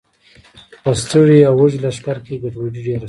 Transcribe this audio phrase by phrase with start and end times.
[0.83, 2.99] په ستړي او وږي لښکر کې ګډوډي ډېره شوه.